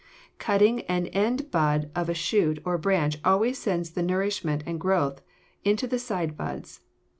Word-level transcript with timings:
Cutting 0.39 0.81
an 0.87 1.05
end 1.09 1.51
bud 1.51 1.91
of 1.95 2.09
a 2.09 2.15
shoot 2.15 2.57
or 2.65 2.79
branch 2.79 3.19
always 3.23 3.59
sends 3.59 3.91
the 3.91 4.01
nourishment 4.01 4.63
and 4.65 4.79
growth 4.79 5.21
into 5.63 5.85
the 5.85 5.99
side 5.99 6.35
buds. 6.35 6.79